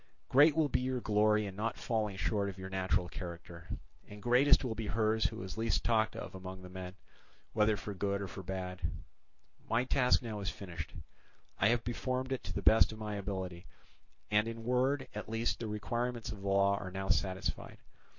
[0.29, 3.69] Great will be your glory in not falling short of your natural character;
[4.07, 6.95] and greatest will be hers who is least talked of among the men,
[7.53, 8.81] whether for good or for bad.
[9.69, 10.95] "My task is now finished.
[11.59, 13.67] I have performed it to the best of my ability,
[14.31, 17.77] and in word, at least, the requirements of the law are now satisfied.